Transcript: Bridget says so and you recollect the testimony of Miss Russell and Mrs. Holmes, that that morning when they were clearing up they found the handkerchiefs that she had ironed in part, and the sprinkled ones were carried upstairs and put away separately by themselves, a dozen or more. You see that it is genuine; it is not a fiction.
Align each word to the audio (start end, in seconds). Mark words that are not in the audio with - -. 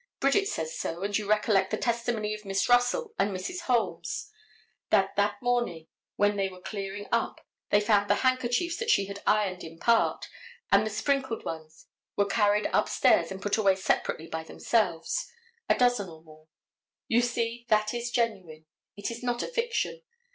Bridget 0.19 0.47
says 0.47 0.75
so 0.79 1.03
and 1.03 1.15
you 1.15 1.29
recollect 1.29 1.69
the 1.69 1.77
testimony 1.77 2.33
of 2.33 2.43
Miss 2.43 2.67
Russell 2.67 3.13
and 3.19 3.29
Mrs. 3.29 3.59
Holmes, 3.67 4.31
that 4.89 5.15
that 5.15 5.39
morning 5.43 5.89
when 6.15 6.37
they 6.37 6.49
were 6.49 6.59
clearing 6.59 7.05
up 7.11 7.39
they 7.69 7.79
found 7.79 8.09
the 8.09 8.15
handkerchiefs 8.25 8.77
that 8.77 8.89
she 8.89 9.05
had 9.05 9.21
ironed 9.27 9.63
in 9.63 9.77
part, 9.77 10.25
and 10.71 10.83
the 10.83 10.89
sprinkled 10.89 11.45
ones 11.45 11.85
were 12.15 12.25
carried 12.25 12.65
upstairs 12.73 13.31
and 13.31 13.43
put 13.43 13.57
away 13.57 13.75
separately 13.75 14.25
by 14.25 14.41
themselves, 14.43 15.27
a 15.69 15.75
dozen 15.75 16.09
or 16.09 16.23
more. 16.23 16.47
You 17.07 17.21
see 17.21 17.67
that 17.69 17.93
it 17.93 17.97
is 17.97 18.09
genuine; 18.09 18.65
it 18.97 19.11
is 19.11 19.21
not 19.21 19.43
a 19.43 19.47
fiction. 19.49 20.01